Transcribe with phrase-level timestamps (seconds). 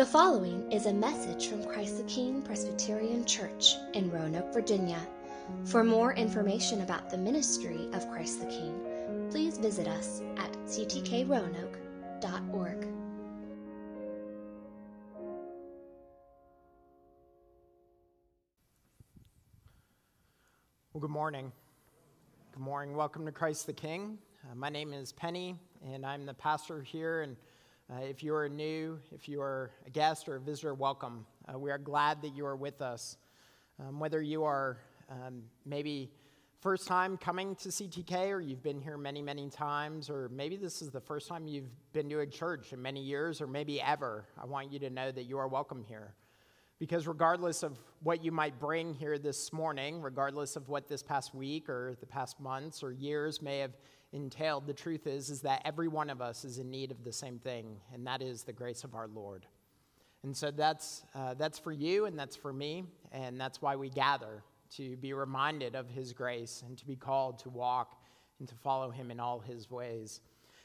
[0.00, 4.98] The following is a message from Christ the King Presbyterian Church in Roanoke, Virginia.
[5.66, 12.88] For more information about the ministry of Christ the King, please visit us at ctkroanoke.org.
[20.94, 21.52] Well, good morning.
[22.52, 22.96] Good morning.
[22.96, 24.16] Welcome to Christ the King.
[24.50, 27.20] Uh, my name is Penny, and I'm the pastor here.
[27.20, 27.36] And
[27.92, 31.26] uh, if you are new, if you are a guest or a visitor, welcome.
[31.52, 33.16] Uh, we are glad that you are with us.
[33.80, 34.78] Um, whether you are
[35.10, 36.12] um, maybe
[36.60, 40.82] first time coming to CTK, or you've been here many, many times, or maybe this
[40.82, 44.24] is the first time you've been to a church in many years, or maybe ever,
[44.40, 46.14] I want you to know that you are welcome here.
[46.78, 51.34] Because regardless of what you might bring here this morning, regardless of what this past
[51.34, 53.72] week or the past months or years may have
[54.12, 57.12] entailed, the truth is, is that every one of us is in need of the
[57.12, 59.46] same thing, and that is the grace of our Lord.
[60.22, 63.88] And so that's, uh, that's for you and that's for me, and that's why we
[63.88, 64.42] gather
[64.76, 68.00] to be reminded of his grace and to be called to walk
[68.38, 70.20] and to follow him in all his ways.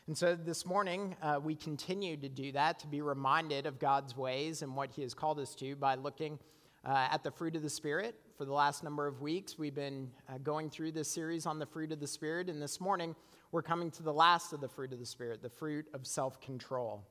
[0.08, 4.16] And so this morning, uh, we continue to do that, to be reminded of God's
[4.16, 6.38] ways and what He has called us to by looking
[6.86, 8.14] uh, at the fruit of the Spirit.
[8.38, 11.66] For the last number of weeks, we've been uh, going through this series on the
[11.66, 12.50] fruit of the Spirit.
[12.50, 13.16] And this morning,
[13.52, 16.40] we're coming to the last of the fruit of the Spirit, the fruit of self
[16.42, 17.04] control.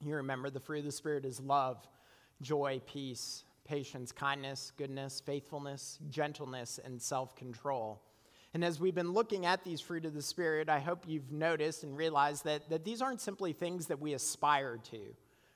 [0.00, 1.86] You remember the fruit of the Spirit is love,
[2.40, 8.02] joy, peace, patience, kindness, goodness, faithfulness, gentleness, and self control.
[8.54, 11.84] And as we've been looking at these fruit of the Spirit, I hope you've noticed
[11.84, 15.00] and realized that, that these aren't simply things that we aspire to,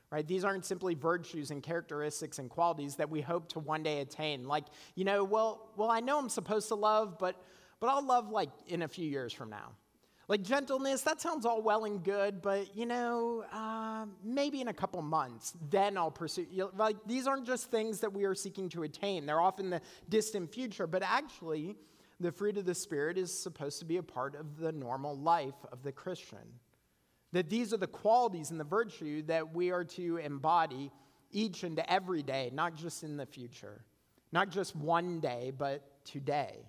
[0.09, 0.27] right?
[0.27, 4.47] These aren't simply virtues and characteristics and qualities that we hope to one day attain.
[4.47, 7.39] Like, you know, well, well, I know I'm supposed to love, but,
[7.79, 9.73] but I'll love like in a few years from now.
[10.29, 14.73] Like gentleness, that sounds all well and good, but you know, uh, maybe in a
[14.73, 16.45] couple months, then I'll pursue.
[16.77, 19.25] Like these aren't just things that we are seeking to attain.
[19.25, 21.77] They're often the distant future, but actually,
[22.19, 25.55] the fruit of the Spirit is supposed to be a part of the normal life
[25.71, 26.59] of the Christian.
[27.31, 30.91] That these are the qualities and the virtue that we are to embody
[31.31, 33.85] each and every day, not just in the future,
[34.33, 36.65] not just one day, but today.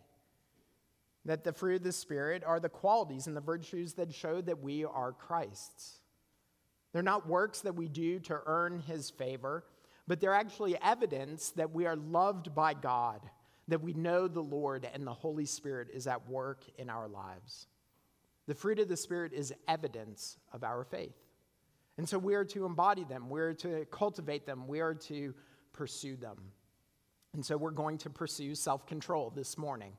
[1.29, 4.63] That the fruit of the Spirit are the qualities and the virtues that show that
[4.63, 6.01] we are Christ's.
[6.93, 9.65] They're not works that we do to earn His favor,
[10.07, 13.21] but they're actually evidence that we are loved by God
[13.69, 17.67] that we know the Lord and the Holy Spirit is at work in our lives.
[18.47, 21.17] The fruit of the Spirit is evidence of our faith.
[21.99, 25.35] And so we are to embody them, we are to cultivate them, we are to
[25.73, 26.39] pursue them.
[27.35, 29.93] And so we're going to pursue self control this morning.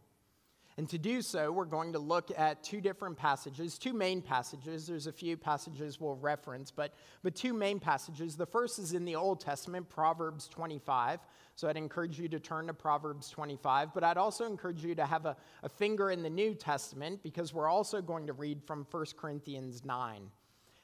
[0.79, 4.87] And to do so, we're going to look at two different passages, two main passages.
[4.87, 8.37] There's a few passages we'll reference, but, but two main passages.
[8.37, 11.19] The first is in the Old Testament, Proverbs 25.
[11.55, 15.05] So I'd encourage you to turn to Proverbs 25, but I'd also encourage you to
[15.05, 18.87] have a, a finger in the New Testament because we're also going to read from
[18.89, 20.21] 1 Corinthians 9.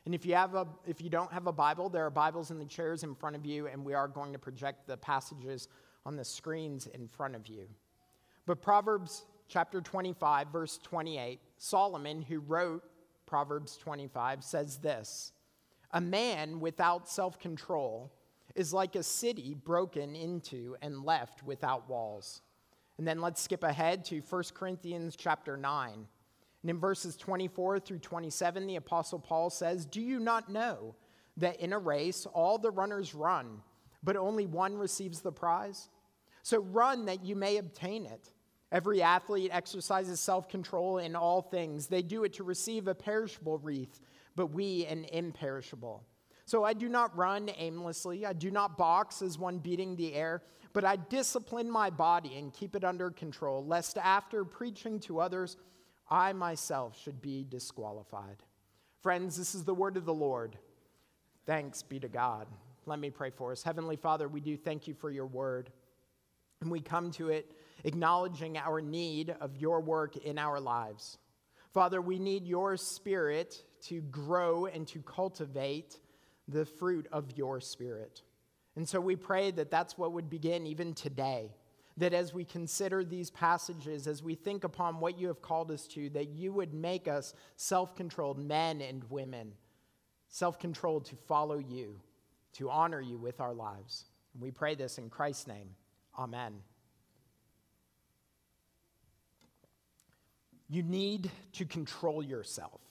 [0.06, 2.60] And if you, have a, if you don't have a Bible, there are Bibles in
[2.60, 5.70] the chairs in front of you, and we are going to project the passages
[6.06, 7.70] on the screens in front of you.
[8.46, 12.84] But Proverbs chapter 25, verse 28, Solomon, who wrote
[13.26, 15.32] Proverbs 25, says this
[15.92, 18.12] A man without self control
[18.56, 22.42] is like a city broken into and left without walls.
[22.98, 26.08] And then let's skip ahead to 1 Corinthians chapter 9.
[26.62, 30.96] And in verses 24 through 27, the Apostle Paul says, Do you not know
[31.38, 33.62] that in a race all the runners run,
[34.02, 35.90] but only one receives the prize?
[36.42, 38.32] So run that you may obtain it.
[38.76, 41.88] Every athlete exercises self control in all things.
[41.88, 44.02] They do it to receive a perishable wreath,
[44.36, 46.04] but we an imperishable.
[46.44, 48.26] So I do not run aimlessly.
[48.26, 50.44] I do not box as one beating the air,
[50.74, 55.56] but I discipline my body and keep it under control, lest after preaching to others,
[56.10, 58.44] I myself should be disqualified.
[59.02, 60.58] Friends, this is the word of the Lord.
[61.46, 62.46] Thanks be to God.
[62.86, 63.64] Let me pray for us.
[63.64, 65.72] Heavenly Father, we do thank you for your word.
[66.60, 71.18] And we come to it acknowledging our need of your work in our lives.
[71.72, 76.00] Father, we need your spirit to grow and to cultivate
[76.48, 78.24] the fruit of your spirit.
[78.76, 81.52] And so we pray that that's what would begin even today.
[81.98, 85.88] That as we consider these passages, as we think upon what you have called us
[85.90, 89.54] to, that you would make us self controlled men and women,
[90.28, 92.02] self controlled to follow you,
[92.54, 94.06] to honor you with our lives.
[94.34, 95.70] And we pray this in Christ's name.
[96.20, 96.56] Amen.
[100.68, 102.82] You need to control yourself.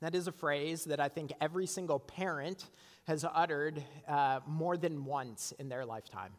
[0.00, 2.66] That is a phrase that I think every single parent
[3.06, 6.32] has uttered uh, more than once in their lifetime.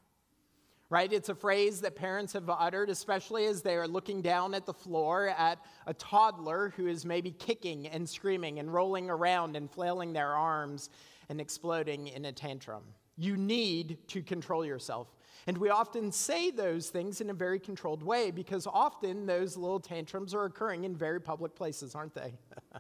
[0.89, 1.11] Right?
[1.11, 4.73] It's a phrase that parents have uttered, especially as they are looking down at the
[4.73, 10.13] floor at a toddler who is maybe kicking and screaming and rolling around and flailing
[10.13, 10.89] their arms
[11.29, 12.83] and exploding in a tantrum.
[13.17, 15.13] You need to control yourself.
[15.47, 19.79] And we often say those things in a very controlled way because often those little
[19.79, 22.33] tantrums are occurring in very public places, aren't they?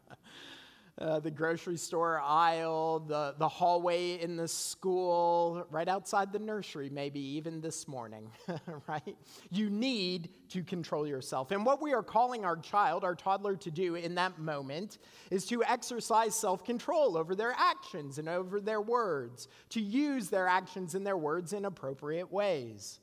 [0.99, 6.89] Uh, the grocery store aisle, the, the hallway in the school, right outside the nursery,
[6.89, 8.29] maybe even this morning,
[8.87, 9.15] right?
[9.49, 11.51] You need to control yourself.
[11.51, 14.97] And what we are calling our child, our toddler, to do in that moment
[15.31, 20.47] is to exercise self control over their actions and over their words, to use their
[20.47, 22.99] actions and their words in appropriate ways.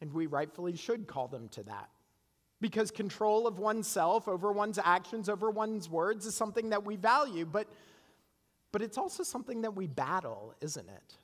[0.00, 1.90] And we rightfully should call them to that
[2.60, 7.44] because control of oneself over one's actions, over one's words is something that we value,
[7.44, 7.68] but,
[8.72, 11.18] but it's also something that we battle, isn't it?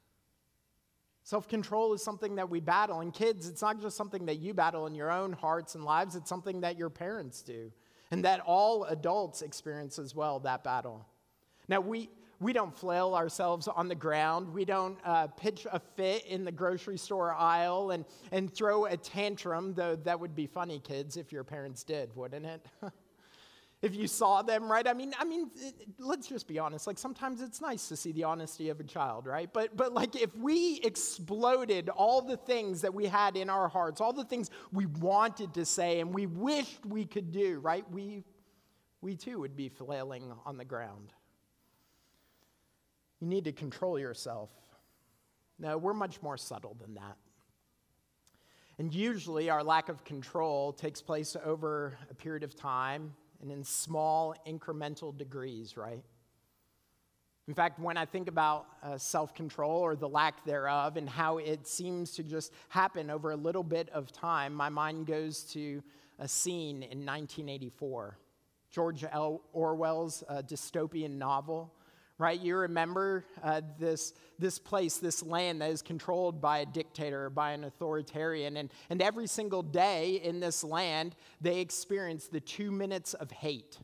[1.22, 3.00] Self control is something that we battle.
[3.00, 6.16] And kids, it's not just something that you battle in your own hearts and lives,
[6.16, 7.70] it's something that your parents do,
[8.10, 11.06] and that all adults experience as well, that battle.
[11.68, 14.52] Now, we, we don't flail ourselves on the ground.
[14.52, 18.96] We don't uh, pitch a fit in the grocery store aisle and, and throw a
[18.96, 22.66] tantrum, though that would be funny, kids, if your parents did, wouldn't it?
[23.82, 24.88] if you saw them, right?
[24.88, 25.50] I mean, I mean,
[25.98, 26.86] let's just be honest.
[26.86, 29.50] Like sometimes it's nice to see the honesty of a child, right?
[29.52, 34.00] But but like if we exploded all the things that we had in our hearts,
[34.00, 37.84] all the things we wanted to say and we wished we could do, right?
[37.90, 38.24] We
[39.02, 41.12] we too would be flailing on the ground.
[43.20, 44.50] You need to control yourself.
[45.58, 47.16] No, we're much more subtle than that.
[48.78, 53.12] And usually, our lack of control takes place over a period of time
[53.42, 56.02] and in small incremental degrees, right?
[57.46, 61.38] In fact, when I think about uh, self control or the lack thereof and how
[61.38, 65.82] it seems to just happen over a little bit of time, my mind goes to
[66.18, 68.16] a scene in 1984.
[68.70, 69.42] George L.
[69.52, 71.74] Orwell's uh, dystopian novel
[72.20, 72.38] right?
[72.38, 77.30] You remember uh, this, this place, this land that is controlled by a dictator, or
[77.30, 78.58] by an authoritarian.
[78.58, 83.78] And, and every single day in this land, they experience the two minutes of hate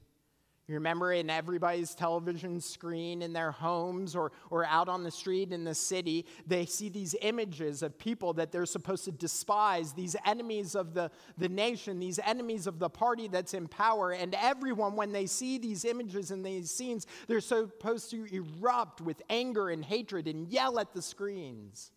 [0.69, 5.53] you remember in everybody's television screen in their homes or, or out on the street
[5.53, 10.17] in the city, they see these images of people that they're supposed to despise, these
[10.25, 11.09] enemies of the,
[11.39, 14.11] the nation, these enemies of the party that's in power.
[14.11, 19.23] And everyone, when they see these images and these scenes, they're supposed to erupt with
[19.31, 21.93] anger and hatred and yell at the screens.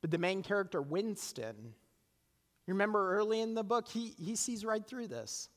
[0.00, 1.74] But the main character, Winston,
[2.66, 5.48] you remember early in the book, he, he sees right through this.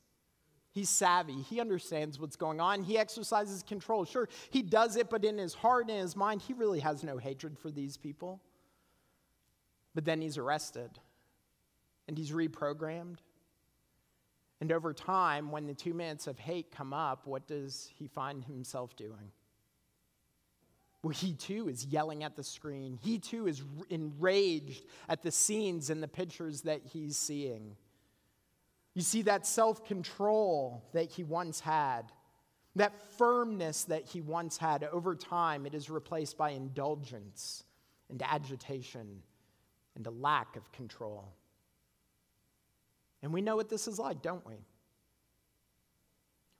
[0.72, 1.42] He's savvy.
[1.42, 2.82] He understands what's going on.
[2.82, 4.06] He exercises control.
[4.06, 7.18] Sure, he does it, but in his heart and his mind, he really has no
[7.18, 8.40] hatred for these people.
[9.94, 10.90] But then he's arrested
[12.08, 13.18] and he's reprogrammed.
[14.62, 18.44] And over time, when the two minutes of hate come up, what does he find
[18.44, 19.32] himself doing?
[21.02, 22.98] Well, he too is yelling at the screen.
[23.02, 27.76] He too is enraged at the scenes and the pictures that he's seeing.
[28.94, 32.02] You see, that self control that he once had,
[32.76, 37.64] that firmness that he once had, over time, it is replaced by indulgence
[38.10, 39.22] and agitation
[39.96, 41.32] and a lack of control.
[43.22, 44.56] And we know what this is like, don't we?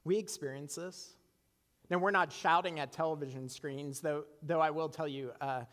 [0.03, 1.13] We experience this.
[1.89, 5.63] Now, we're not shouting at television screens, though, though I will tell you, uh,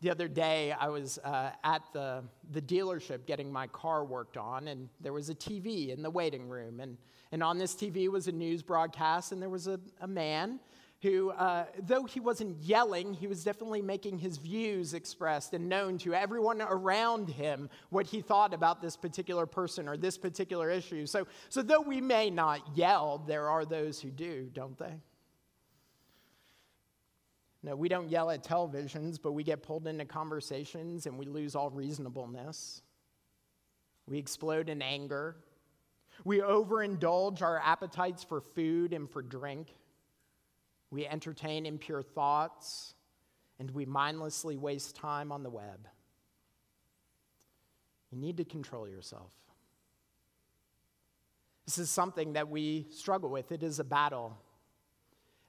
[0.00, 4.68] the other day, I was uh, at the, the dealership getting my car worked on,
[4.68, 6.78] and there was a TV in the waiting room.
[6.78, 6.96] And,
[7.32, 10.60] and on this TV was a news broadcast, and there was a, a man
[11.02, 15.98] who, uh, though he wasn't yelling, he was definitely making his views expressed and known
[15.98, 21.06] to everyone around him what he thought about this particular person or this particular issue.
[21.06, 24.94] So, so though we may not yell, there are those who do, don't they?
[27.62, 31.56] No, we don't yell at televisions, but we get pulled into conversations and we lose
[31.56, 32.82] all reasonableness.
[34.06, 35.36] We explode in anger.
[36.24, 39.68] We overindulge our appetites for food and for drink.
[40.90, 42.94] We entertain impure thoughts
[43.58, 45.88] and we mindlessly waste time on the web.
[48.10, 49.32] You need to control yourself.
[51.66, 53.52] This is something that we struggle with.
[53.52, 54.38] It is a battle.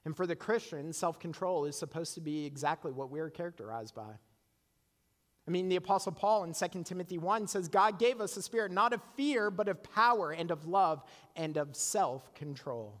[0.04, 3.94] And for the Christian, self control is supposed to be exactly what we are characterized
[3.94, 4.18] by.
[5.46, 8.70] I mean, the Apostle Paul in 2 Timothy 1 says, God gave us a spirit
[8.70, 11.02] not of fear, but of power and of love
[11.34, 13.00] and of self control.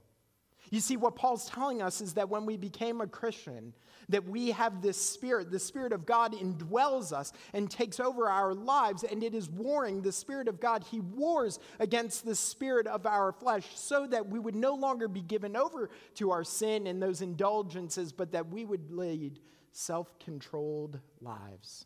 [0.70, 3.74] You see, what Paul's telling us is that when we became a Christian,
[4.08, 8.54] that we have this spirit, the spirit of God indwells us and takes over our
[8.54, 10.84] lives, and it is warring the spirit of God.
[10.88, 15.22] He wars against the spirit of our flesh so that we would no longer be
[15.22, 19.40] given over to our sin and those indulgences, but that we would lead
[19.72, 21.84] self controlled lives.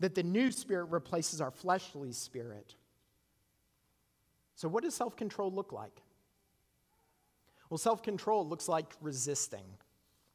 [0.00, 2.74] That the new spirit replaces our fleshly spirit.
[4.56, 6.01] So, what does self control look like?
[7.72, 9.64] Well, self control looks like resisting.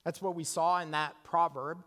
[0.04, 1.84] That's what we saw in that proverb.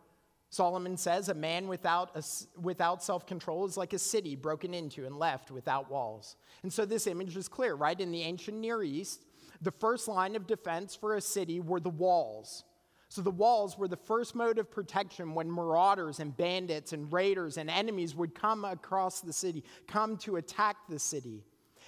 [0.49, 2.17] Solomon says, A man without,
[2.63, 6.37] without self control is like a city broken into and left without walls.
[6.63, 7.99] And so this image is clear, right?
[7.99, 9.25] In the ancient Near East,
[9.61, 12.63] the first line of defense for a city were the walls.
[13.09, 17.57] So the walls were the first mode of protection when marauders and bandits and raiders
[17.57, 21.43] and enemies would come across the city, come to attack the city.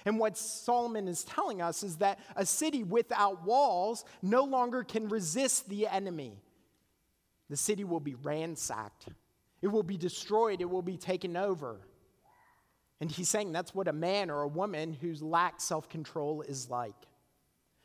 [0.05, 5.07] And what Solomon is telling us is that a city without walls no longer can
[5.07, 6.37] resist the enemy.
[7.49, 9.07] The city will be ransacked,
[9.61, 11.79] it will be destroyed, it will be taken over.
[12.99, 16.69] And he's saying that's what a man or a woman who lacks self control is
[16.69, 16.95] like.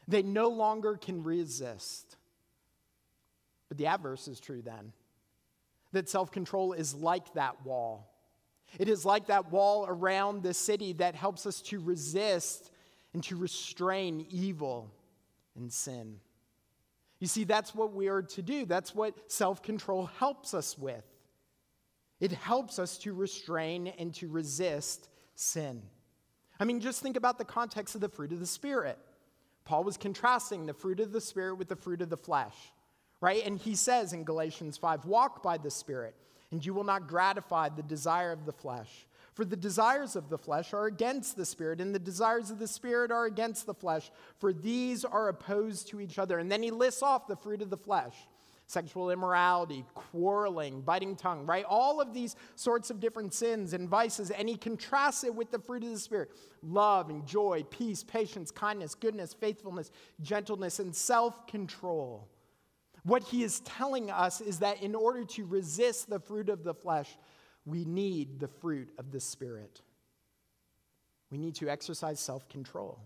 [0.06, 2.16] They no longer can resist.
[3.68, 4.92] But the adverse is true then
[5.92, 8.10] that self control is like that wall.
[8.78, 12.70] It is like that wall around the city that helps us to resist
[13.14, 14.90] and to restrain evil
[15.56, 16.20] and sin.
[17.18, 18.64] You see, that's what we are to do.
[18.64, 21.04] That's what self control helps us with.
[22.20, 25.82] It helps us to restrain and to resist sin.
[26.60, 28.98] I mean, just think about the context of the fruit of the Spirit.
[29.64, 32.56] Paul was contrasting the fruit of the Spirit with the fruit of the flesh,
[33.20, 33.44] right?
[33.44, 36.14] And he says in Galatians 5 walk by the Spirit
[36.50, 39.06] and you will not gratify the desire of the flesh.
[39.34, 42.66] For the desires of the flesh are against the Spirit, and the desires of the
[42.66, 46.38] Spirit are against the flesh, for these are opposed to each other.
[46.38, 48.14] And then he lists off the fruit of the flesh
[48.68, 51.64] sexual immorality, quarreling, biting tongue, right?
[51.66, 55.58] All of these sorts of different sins and vices, and he contrasts it with the
[55.58, 56.30] fruit of the Spirit
[56.62, 59.90] love and joy, peace, patience, kindness, goodness, faithfulness,
[60.20, 62.28] gentleness, and self control.
[63.04, 66.74] What he is telling us is that in order to resist the fruit of the
[66.74, 67.16] flesh,
[67.64, 69.82] we need the fruit of the Spirit.
[71.30, 72.98] We need to exercise self control.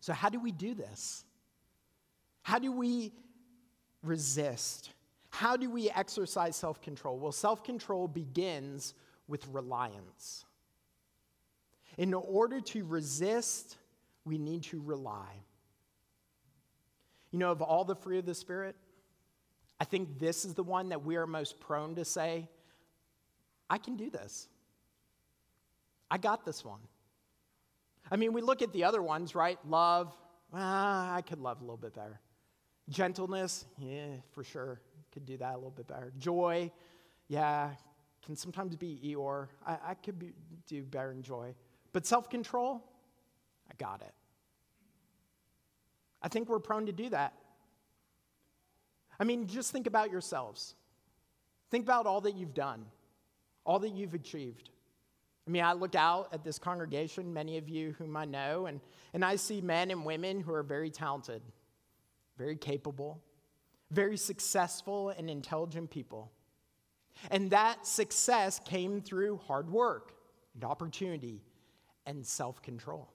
[0.00, 1.24] So, how do we do this?
[2.42, 3.12] How do we
[4.02, 4.90] resist?
[5.30, 7.18] How do we exercise self control?
[7.18, 8.94] Well, self control begins
[9.28, 10.44] with reliance.
[11.96, 13.76] In order to resist,
[14.24, 15.44] we need to rely.
[17.32, 18.76] You know, of all the fruit of the Spirit,
[19.80, 22.48] I think this is the one that we are most prone to say,
[23.68, 24.48] I can do this.
[26.10, 26.80] I got this one.
[28.10, 29.58] I mean, we look at the other ones, right?
[29.66, 30.14] Love,
[30.52, 32.20] ah, I could love a little bit better.
[32.90, 34.80] Gentleness, yeah, for sure.
[35.12, 36.12] Could do that a little bit better.
[36.18, 36.70] Joy,
[37.28, 37.70] yeah,
[38.24, 39.48] can sometimes be Eeyore.
[39.66, 40.32] I, I could be,
[40.66, 41.54] do better in joy.
[41.92, 42.82] But self control,
[43.70, 44.12] I got it.
[46.22, 47.34] I think we're prone to do that.
[49.18, 50.74] I mean, just think about yourselves.
[51.70, 52.84] Think about all that you've done,
[53.64, 54.70] all that you've achieved.
[55.46, 58.80] I mean, I look out at this congregation, many of you whom I know, and,
[59.12, 61.42] and I see men and women who are very talented,
[62.38, 63.20] very capable,
[63.90, 66.30] very successful, and intelligent people.
[67.30, 70.14] And that success came through hard work
[70.54, 71.42] and opportunity
[72.06, 73.12] and self control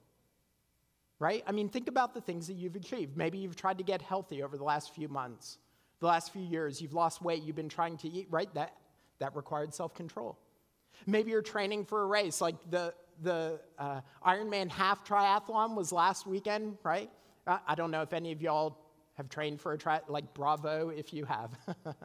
[1.18, 1.42] right?
[1.46, 3.16] I mean, think about the things that you've achieved.
[3.16, 5.58] Maybe you've tried to get healthy over the last few months,
[6.00, 6.80] the last few years.
[6.80, 8.52] You've lost weight, you've been trying to eat, right?
[8.54, 8.74] That,
[9.18, 10.38] that required self control.
[11.06, 16.26] Maybe you're training for a race, like the, the uh, Ironman half triathlon was last
[16.26, 17.10] weekend, right?
[17.46, 18.78] I, I don't know if any of y'all
[19.18, 21.50] have trained for a tri like bravo if you have.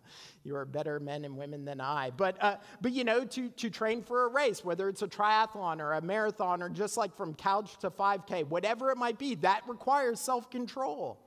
[0.44, 2.10] You are better men and women than i.
[2.10, 5.80] But uh, but you know to to train for a race whether it's a triathlon
[5.80, 9.62] or a marathon or just like from couch to 5k whatever it might be that
[9.68, 11.20] requires self-control.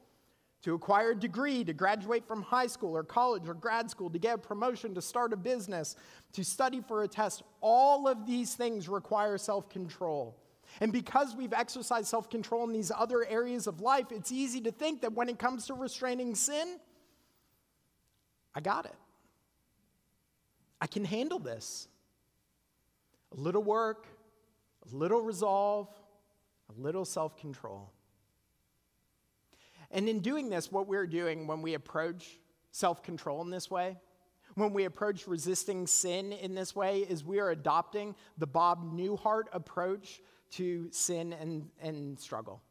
[0.62, 4.18] To acquire a degree to graduate from high school or college or grad school to
[4.18, 5.94] get a promotion to start a business
[6.32, 10.36] to study for a test all of these things require self-control
[10.80, 14.70] and because we've exercised self control in these other areas of life, it's easy to
[14.70, 16.78] think that when it comes to restraining sin,
[18.54, 18.94] I got it.
[20.80, 21.88] I can handle this.
[23.36, 24.06] A little work,
[24.90, 25.88] a little resolve,
[26.68, 27.90] a little self control.
[29.90, 32.38] And in doing this, what we're doing when we approach
[32.70, 33.96] self control in this way,
[34.54, 39.44] when we approach resisting sin in this way, is we are adopting the Bob Newhart
[39.52, 40.20] approach
[40.52, 42.62] to sin and, and struggle.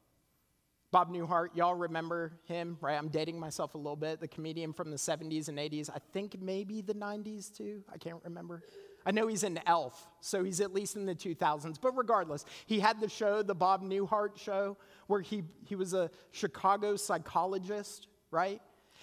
[0.92, 2.98] Bob Newhart, y'all remember him, right?
[2.98, 4.22] I'm dating myself a little bit.
[4.22, 5.90] The comedian from the 70s and 80s.
[5.90, 7.84] I think maybe the 90s too.
[7.94, 8.64] I can't remember.
[9.06, 11.78] I know he's an elf, so he's at least in the 2000s.
[11.82, 14.78] But regardless, he had the show, the Bob Newhart show,
[15.08, 18.62] where he, he was a Chicago psychologist, right?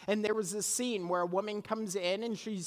[0.09, 2.63] And there was this scene where a woman comes in and she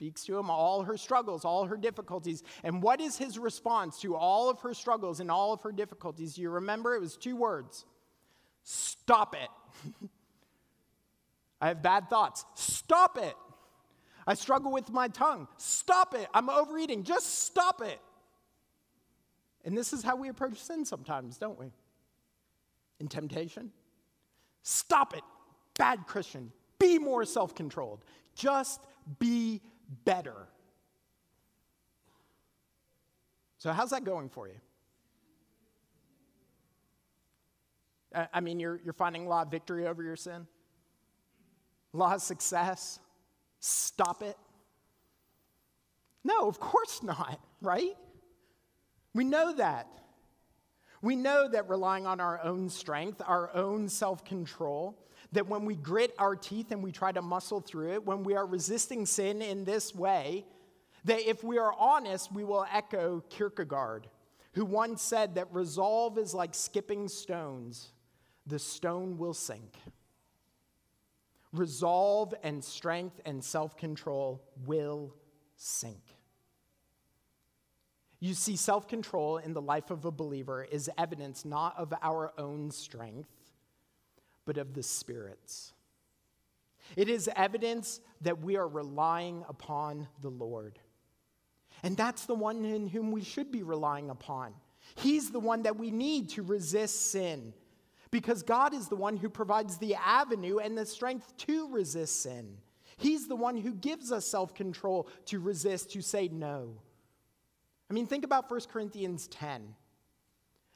[0.00, 2.42] speaks to him all her struggles, all her difficulties.
[2.64, 6.38] And what is his response to all of her struggles and all of her difficulties?
[6.38, 6.94] You remember?
[6.94, 7.84] It was two words
[8.62, 9.50] Stop it.
[11.60, 12.46] I have bad thoughts.
[12.54, 13.34] Stop it.
[14.26, 15.48] I struggle with my tongue.
[15.58, 16.26] Stop it.
[16.32, 17.02] I'm overeating.
[17.02, 18.00] Just stop it.
[19.66, 21.66] And this is how we approach sin sometimes, don't we?
[23.00, 23.70] In temptation.
[24.62, 25.24] Stop it.
[25.78, 26.52] Bad Christian.
[26.78, 28.02] Be more self controlled.
[28.34, 28.80] Just
[29.18, 29.60] be
[30.04, 30.48] better.
[33.58, 34.54] So, how's that going for you?
[38.32, 40.46] I mean, you're, you're finding lot of victory over your sin,
[41.92, 42.98] lot of success.
[43.60, 44.36] Stop it.
[46.24, 47.94] No, of course not, right?
[49.14, 49.86] We know that.
[51.02, 54.98] We know that relying on our own strength, our own self control,
[55.32, 58.34] that when we grit our teeth and we try to muscle through it, when we
[58.34, 60.44] are resisting sin in this way,
[61.04, 64.08] that if we are honest, we will echo Kierkegaard,
[64.52, 67.92] who once said that resolve is like skipping stones
[68.46, 69.74] the stone will sink.
[71.52, 75.14] Resolve and strength and self control will
[75.56, 76.02] sink.
[78.20, 82.32] You see, self control in the life of a believer is evidence not of our
[82.36, 83.30] own strength,
[84.44, 85.72] but of the Spirit's.
[86.96, 90.78] It is evidence that we are relying upon the Lord.
[91.82, 94.54] And that's the one in whom we should be relying upon.
[94.96, 97.54] He's the one that we need to resist sin,
[98.10, 102.58] because God is the one who provides the avenue and the strength to resist sin.
[102.98, 106.74] He's the one who gives us self control to resist, to say no.
[107.90, 109.74] I mean, think about 1 Corinthians 10.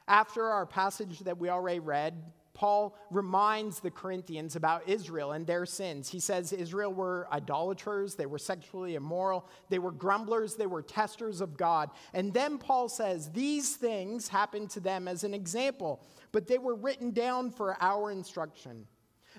[0.07, 2.13] After our passage that we already read,
[2.53, 6.09] Paul reminds the Corinthians about Israel and their sins.
[6.09, 11.41] He says Israel were idolaters, they were sexually immoral, they were grumblers, they were testers
[11.41, 11.89] of God.
[12.13, 16.01] And then Paul says these things happened to them as an example,
[16.31, 18.87] but they were written down for our instruction.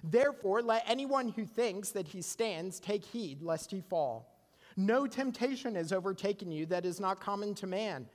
[0.05, 4.36] Therefore, let anyone who thinks that he stands take heed lest he fall.
[4.77, 8.07] No temptation has overtaken you that is not common to man.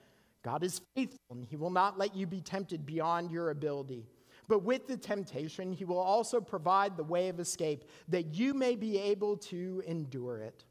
[0.43, 4.06] God is faithful, and he will not let you be tempted beyond your ability.
[4.47, 8.76] But with the temptation, he will also provide the way of escape that you may
[8.76, 10.65] be able to endure it.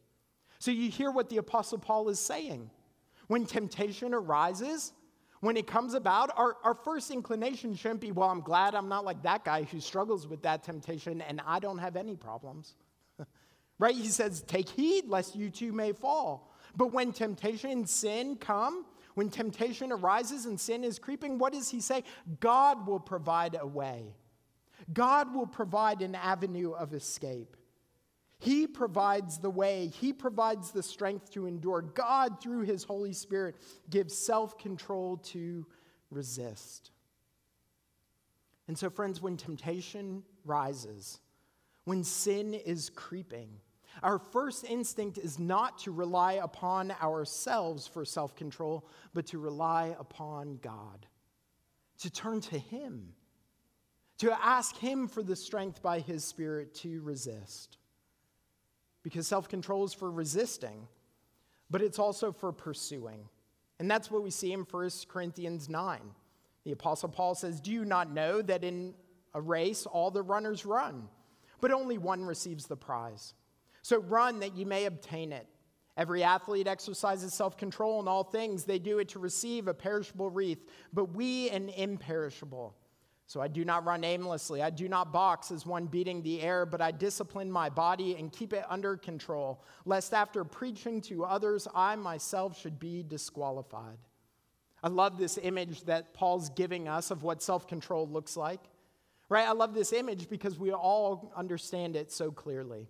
[0.59, 2.71] So you hear what the Apostle Paul is saying.
[3.29, 4.93] When temptation arises,
[5.41, 9.05] when it comes about, our, our first inclination shouldn't be, well, I'm glad I'm not
[9.05, 12.75] like that guy who struggles with that temptation and I don't have any problems.
[13.81, 13.97] Right?
[13.97, 16.53] He says, take heed lest you too may fall.
[16.77, 21.71] But when temptation and sin come, when temptation arises and sin is creeping, what does
[21.71, 22.05] he say?
[22.39, 24.15] God will provide a way.
[24.93, 27.57] God will provide an avenue of escape.
[28.39, 31.83] He provides the way, He provides the strength to endure.
[31.83, 33.57] God, through His Holy Spirit,
[33.91, 35.67] gives self control to
[36.11, 36.91] resist.
[38.67, 41.21] And so, friends, when temptation rises,
[41.85, 43.51] when sin is creeping,
[44.03, 49.95] our first instinct is not to rely upon ourselves for self control, but to rely
[49.99, 51.07] upon God,
[52.01, 53.13] to turn to Him,
[54.19, 57.77] to ask Him for the strength by His Spirit to resist.
[59.03, 60.89] Because self control is for resisting,
[61.71, 63.29] but it's also for pursuing.
[63.79, 66.01] And that's what we see in 1 Corinthians 9.
[66.65, 68.95] The Apostle Paul says, Do you not know that in
[69.33, 71.09] a race all the runners run,
[71.61, 73.35] but only one receives the prize?
[73.83, 75.47] So run that you may obtain it.
[75.97, 78.65] Every athlete exercises self control in all things.
[78.65, 82.75] They do it to receive a perishable wreath, but we an imperishable.
[83.27, 84.61] So I do not run aimlessly.
[84.61, 88.33] I do not box as one beating the air, but I discipline my body and
[88.33, 93.99] keep it under control, lest after preaching to others, I myself should be disqualified.
[94.83, 98.61] I love this image that Paul's giving us of what self control looks like.
[99.29, 99.47] Right?
[99.47, 102.89] I love this image because we all understand it so clearly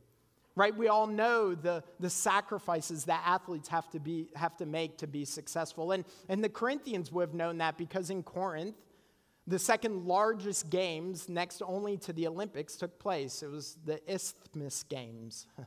[0.56, 0.76] right?
[0.76, 5.06] We all know the, the sacrifices that athletes have to, be, have to make to
[5.06, 5.92] be successful.
[5.92, 8.76] And, and the corinthians would have known that because in corinth
[9.46, 13.42] the second largest games next only to the olympics took place.
[13.42, 15.46] It was the isthmus games.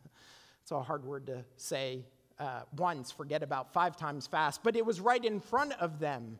[0.62, 2.06] It's a hard word to say
[2.40, 4.64] uh, once forget about five times fast.
[4.64, 6.40] But it was right in front of them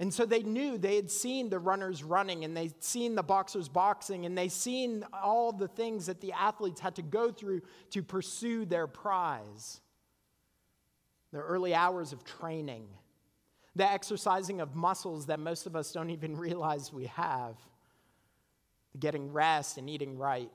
[0.00, 3.68] And so they knew they had seen the runners running and they'd seen the boxers
[3.68, 8.02] boxing and they'd seen all the things that the athletes had to go through to
[8.02, 9.80] pursue their prize.
[11.32, 12.86] The early hours of training,
[13.76, 17.56] the exercising of muscles that most of us don't even realize we have,
[18.98, 20.50] getting rest and eating right.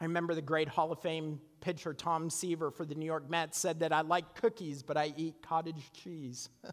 [0.00, 3.58] I remember the great Hall of Fame pitcher Tom Seaver for the New York Mets
[3.58, 6.48] said that I like cookies, but I eat cottage cheese.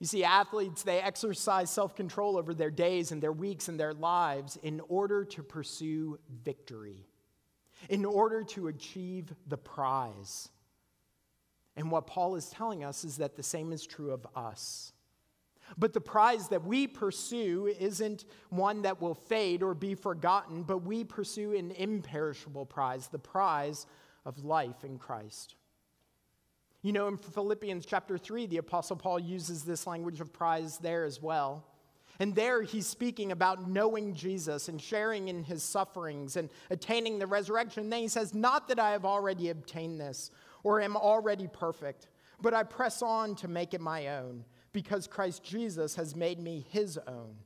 [0.00, 3.92] You see, athletes, they exercise self control over their days and their weeks and their
[3.92, 7.06] lives in order to pursue victory,
[7.90, 10.48] in order to achieve the prize.
[11.76, 14.92] And what Paul is telling us is that the same is true of us.
[15.78, 20.78] But the prize that we pursue isn't one that will fade or be forgotten, but
[20.78, 23.86] we pursue an imperishable prize, the prize
[24.24, 25.54] of life in Christ.
[26.82, 31.04] You know, in Philippians chapter 3, the Apostle Paul uses this language of prize there
[31.04, 31.64] as well.
[32.18, 37.26] And there he's speaking about knowing Jesus and sharing in his sufferings and attaining the
[37.26, 37.84] resurrection.
[37.84, 40.30] And then he says, Not that I have already obtained this
[40.62, 42.08] or am already perfect,
[42.40, 46.66] but I press on to make it my own because Christ Jesus has made me
[46.70, 47.36] his own.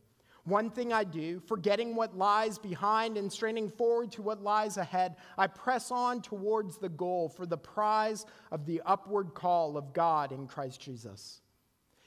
[0.44, 5.16] One thing I do, forgetting what lies behind and straining forward to what lies ahead,
[5.38, 10.32] I press on towards the goal for the prize of the upward call of God
[10.32, 11.40] in Christ Jesus.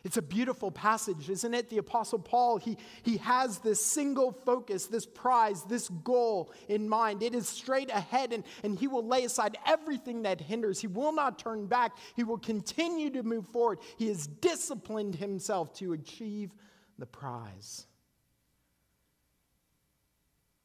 [0.03, 1.69] It's a beautiful passage, isn't it?
[1.69, 7.23] The Apostle Paul, he, he has this single focus, this prize, this goal in mind.
[7.23, 10.79] It is straight ahead, and, and he will lay aside everything that hinders.
[10.79, 11.97] He will not turn back.
[12.15, 13.79] He will continue to move forward.
[13.97, 16.51] He has disciplined himself to achieve
[16.99, 17.87] the prize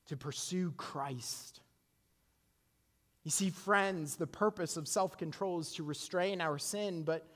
[0.07, 1.61] to pursue Christ.
[3.25, 7.27] You see, friends, the purpose of self control is to restrain our sin, but,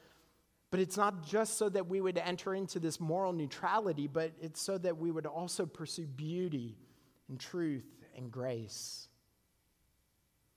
[0.71, 4.61] but it's not just so that we would enter into this moral neutrality, but it's
[4.61, 6.77] so that we would also pursue beauty
[7.29, 9.09] and truth and grace.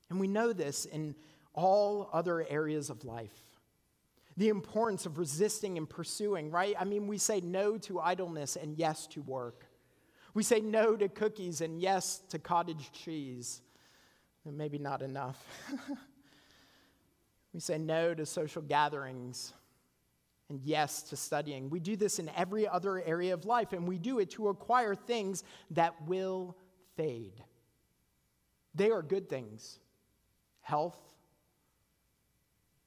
[0.09, 1.15] And we know this in
[1.53, 3.37] all other areas of life.
[4.37, 6.75] The importance of resisting and pursuing, right?
[6.79, 9.65] I mean, we say no to idleness and yes to work.
[10.33, 13.61] We say no to cookies and yes to cottage cheese.
[14.45, 15.43] Maybe not enough.
[17.53, 19.53] we say no to social gatherings
[20.49, 21.69] and yes to studying.
[21.69, 24.95] We do this in every other area of life, and we do it to acquire
[24.95, 26.57] things that will
[26.95, 27.43] fade.
[28.73, 29.79] They are good things
[30.61, 30.99] health,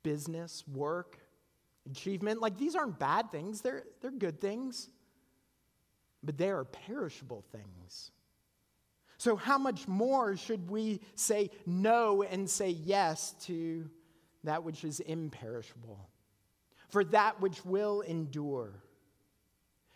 [0.02, 1.18] business, work,
[1.90, 2.40] achievement.
[2.40, 4.88] Like these aren't bad things, they're, they're good things
[6.22, 8.10] but they are perishable things.
[9.18, 13.88] So, how much more should we say no and say yes to
[14.44, 16.08] that which is imperishable?
[16.88, 18.82] For that which will endure.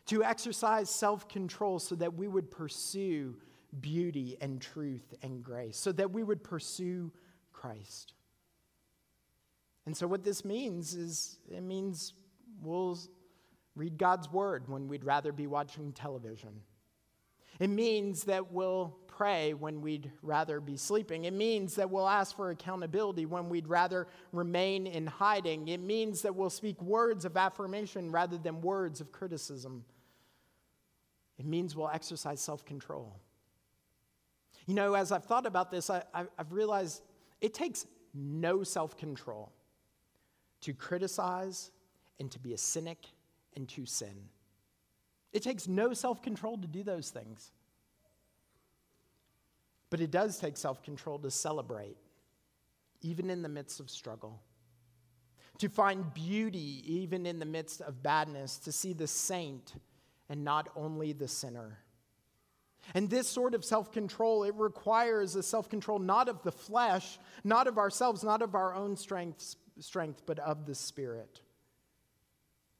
[0.06, 3.36] To exercise self control so that we would pursue
[3.80, 7.10] beauty and truth and grace, so that we would pursue
[7.52, 8.12] Christ.
[9.86, 12.12] And so, what this means is it means
[12.62, 12.98] we'll
[13.76, 16.62] read God's word when we'd rather be watching television.
[17.60, 21.24] It means that we'll pray when we'd rather be sleeping.
[21.24, 25.68] It means that we'll ask for accountability when we'd rather remain in hiding.
[25.68, 29.84] It means that we'll speak words of affirmation rather than words of criticism.
[31.38, 33.20] It means we'll exercise self control.
[34.66, 37.02] You know, as I've thought about this, I, have realized
[37.40, 39.52] it takes no self control
[40.62, 41.70] to criticize
[42.18, 43.06] and to be a cynic
[43.56, 44.28] and to sin.
[45.32, 47.50] It takes no self control to do those things.
[49.90, 51.96] But it does take self control to celebrate,
[53.02, 54.40] even in the midst of struggle.
[55.58, 59.74] To find beauty, even in the midst of badness, to see the saint
[60.28, 61.78] and not only the sinner.
[62.94, 67.18] And this sort of self control, it requires a self control not of the flesh,
[67.42, 71.40] not of ourselves, not of our own strength, strength, but of the Spirit.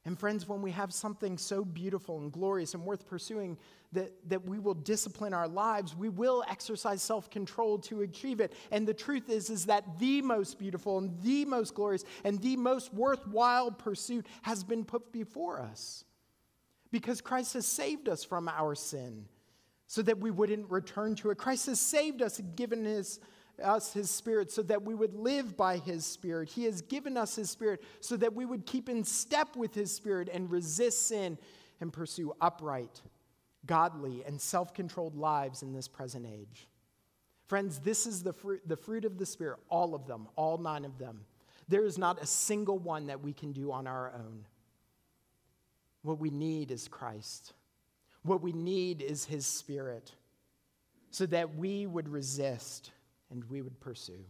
[0.07, 3.57] And friends, when we have something so beautiful and glorious and worth pursuing
[3.91, 8.53] that, that we will discipline our lives, we will exercise self control to achieve it.
[8.71, 12.55] And the truth is, is that the most beautiful and the most glorious and the
[12.55, 16.05] most worthwhile pursuit has been put before us.
[16.89, 19.25] Because Christ has saved us from our sin
[19.87, 21.37] so that we wouldn't return to it.
[21.37, 23.19] Christ has saved us and given his
[23.63, 26.49] us his spirit so that we would live by his spirit.
[26.49, 29.91] He has given us his spirit so that we would keep in step with his
[29.91, 31.37] spirit and resist sin
[31.79, 33.01] and pursue upright,
[33.65, 36.67] godly, and self controlled lives in this present age.
[37.47, 40.83] Friends, this is the fruit, the fruit of the Spirit, all of them, all nine
[40.83, 41.21] of them.
[41.69, 44.45] There is not a single one that we can do on our own.
[46.03, 47.53] what we need is Christ.
[48.23, 50.11] What we need is His Spirit
[51.09, 52.91] so that we would resist
[53.31, 54.23] and we would pursue.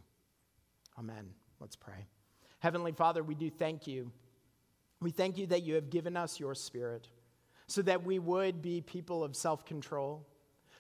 [0.98, 1.30] Amen.
[1.60, 2.06] Let's pray.
[2.60, 4.12] Heavenly Father, we do thank you.
[5.00, 7.08] We thank you that you have given us your Spirit
[7.68, 10.26] so that we would be people of self control,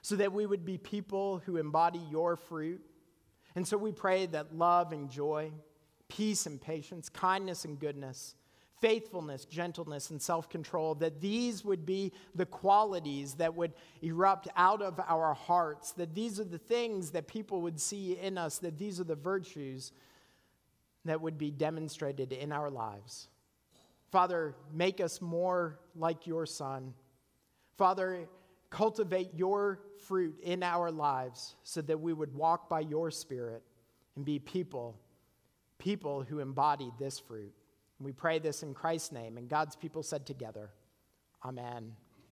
[0.02, 2.82] so that we would be people who embody your fruit.
[3.56, 5.52] And so we pray that love and joy,
[6.08, 8.36] peace and patience, kindness and goodness,
[8.82, 14.82] faithfulness, gentleness, and self control, that these would be the qualities that would erupt out
[14.82, 18.78] of our hearts, that these are the things that people would see in us, that
[18.78, 19.92] these are the virtues
[21.06, 23.30] that would be demonstrated in our lives.
[24.12, 26.94] Father, make us more like your Son.
[27.78, 28.28] Father,
[28.70, 33.63] cultivate your fruit in our lives so that we would walk by your Spirit
[34.16, 34.98] and be people,
[35.78, 37.54] people who embody this fruit.
[38.00, 39.38] We pray this in Christ's name.
[39.38, 40.70] And God's people said together,
[41.44, 41.94] Amen.